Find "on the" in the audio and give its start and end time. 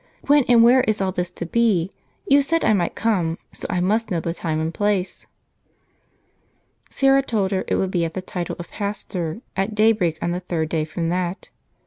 10.19-10.39